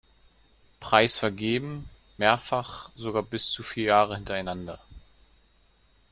Preis 0.79 1.15
vergeben, 1.15 1.87
mehrfach 2.17 2.89
sogar 2.95 3.21
bis 3.21 3.51
zu 3.51 3.61
vier 3.61 3.83
Jahre 3.85 4.15
hintereinander. 4.15 4.79